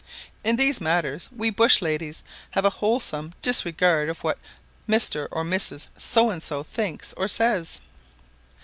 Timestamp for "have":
2.49-2.65